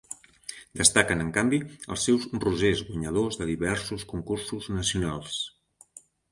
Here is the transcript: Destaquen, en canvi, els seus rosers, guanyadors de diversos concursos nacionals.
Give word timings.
Destaquen, 0.79 1.21
en 1.25 1.29
canvi, 1.35 1.59
els 1.97 2.07
seus 2.09 2.25
rosers, 2.45 2.83
guanyadors 2.89 3.39
de 3.43 3.51
diversos 3.53 4.09
concursos 4.15 4.73
nacionals. 4.81 5.41